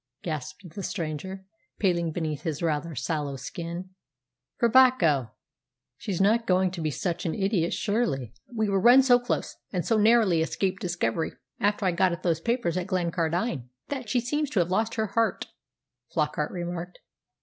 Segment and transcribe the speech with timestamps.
[0.23, 1.45] gasped the stranger,
[1.77, 3.91] paling beneath his rather sallow skin.
[4.57, 5.29] "Per Bacco!
[5.95, 9.85] she's not going to be such an idiot, surely?" "We were run so close, and
[9.85, 14.49] so narrowly escaped discovery after I got at those papers at Glencardine, that she seems
[14.49, 15.45] to have lost heart,"
[16.11, 16.97] Flockart remarked.